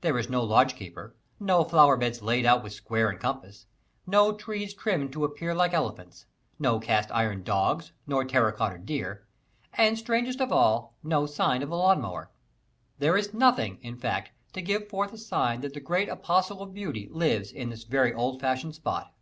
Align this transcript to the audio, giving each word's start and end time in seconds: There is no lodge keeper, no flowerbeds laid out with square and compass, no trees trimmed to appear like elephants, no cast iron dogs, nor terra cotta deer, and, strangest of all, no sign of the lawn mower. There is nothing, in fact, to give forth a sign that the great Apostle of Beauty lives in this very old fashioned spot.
There 0.00 0.16
is 0.16 0.30
no 0.30 0.42
lodge 0.42 0.76
keeper, 0.76 1.14
no 1.38 1.62
flowerbeds 1.62 2.22
laid 2.22 2.46
out 2.46 2.62
with 2.62 2.72
square 2.72 3.10
and 3.10 3.20
compass, 3.20 3.66
no 4.06 4.34
trees 4.34 4.72
trimmed 4.72 5.12
to 5.12 5.26
appear 5.26 5.54
like 5.54 5.74
elephants, 5.74 6.24
no 6.58 6.80
cast 6.80 7.10
iron 7.12 7.42
dogs, 7.42 7.92
nor 8.06 8.24
terra 8.24 8.50
cotta 8.54 8.78
deer, 8.78 9.26
and, 9.74 9.98
strangest 9.98 10.40
of 10.40 10.50
all, 10.50 10.94
no 11.02 11.26
sign 11.26 11.60
of 11.62 11.68
the 11.68 11.76
lawn 11.76 12.00
mower. 12.00 12.30
There 12.98 13.18
is 13.18 13.34
nothing, 13.34 13.76
in 13.82 13.98
fact, 13.98 14.30
to 14.54 14.62
give 14.62 14.88
forth 14.88 15.12
a 15.12 15.18
sign 15.18 15.60
that 15.60 15.74
the 15.74 15.80
great 15.80 16.08
Apostle 16.08 16.62
of 16.62 16.72
Beauty 16.72 17.06
lives 17.10 17.52
in 17.52 17.68
this 17.68 17.84
very 17.84 18.14
old 18.14 18.40
fashioned 18.40 18.74
spot. 18.74 19.12